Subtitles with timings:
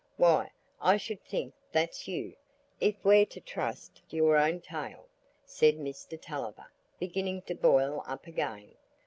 [0.17, 0.49] "Why,
[0.81, 2.35] I should think that's you,
[2.79, 5.05] if we're to trust your own tale,"
[5.45, 8.73] said Mr Tulliver, beginning to boil up again.